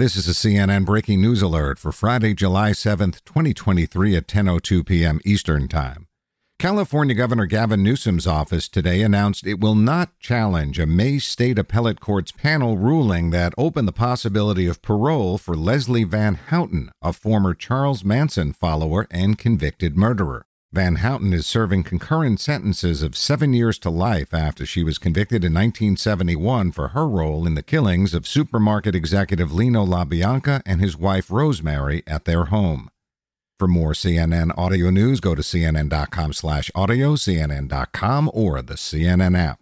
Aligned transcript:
This 0.00 0.16
is 0.16 0.26
a 0.26 0.30
CNN 0.30 0.86
breaking 0.86 1.20
news 1.20 1.42
alert 1.42 1.78
for 1.78 1.92
Friday, 1.92 2.32
July 2.32 2.70
7th, 2.70 3.22
2023 3.26 4.16
at 4.16 4.26
10:02 4.26 4.86
p.m. 4.86 5.20
Eastern 5.26 5.68
Time. 5.68 6.06
California 6.58 7.14
Governor 7.14 7.44
Gavin 7.44 7.82
Newsom's 7.82 8.26
office 8.26 8.66
today 8.66 9.02
announced 9.02 9.46
it 9.46 9.60
will 9.60 9.74
not 9.74 10.18
challenge 10.18 10.78
a 10.78 10.86
May 10.86 11.18
State 11.18 11.58
Appellate 11.58 12.00
Court's 12.00 12.32
panel 12.32 12.78
ruling 12.78 13.28
that 13.28 13.52
opened 13.58 13.86
the 13.86 13.92
possibility 13.92 14.66
of 14.66 14.80
parole 14.80 15.36
for 15.36 15.54
Leslie 15.54 16.04
Van 16.04 16.36
Houten, 16.48 16.90
a 17.02 17.12
former 17.12 17.52
Charles 17.52 18.02
Manson 18.02 18.54
follower 18.54 19.06
and 19.10 19.36
convicted 19.36 19.98
murderer. 19.98 20.46
Van 20.72 20.96
Houten 20.96 21.32
is 21.32 21.48
serving 21.48 21.82
concurrent 21.82 22.38
sentences 22.38 23.02
of 23.02 23.16
seven 23.16 23.52
years 23.52 23.76
to 23.80 23.90
life 23.90 24.32
after 24.32 24.64
she 24.64 24.84
was 24.84 24.98
convicted 24.98 25.42
in 25.42 25.52
1971 25.52 26.70
for 26.70 26.88
her 26.88 27.08
role 27.08 27.44
in 27.44 27.54
the 27.54 27.62
killings 27.62 28.14
of 28.14 28.24
supermarket 28.24 28.94
executive 28.94 29.52
Lino 29.52 29.84
LaBianca 29.84 30.62
and 30.64 30.80
his 30.80 30.96
wife 30.96 31.28
Rosemary 31.28 32.04
at 32.06 32.24
their 32.24 32.44
home. 32.44 32.88
For 33.58 33.66
more 33.66 33.94
CNN 33.94 34.56
audio 34.56 34.90
news, 34.90 35.18
go 35.18 35.34
to 35.34 35.42
cnn.com 35.42 36.32
slash 36.32 36.70
audio, 36.76 37.16
cnn.com, 37.16 38.30
or 38.32 38.62
the 38.62 38.74
CNN 38.74 39.36
app. 39.36 39.59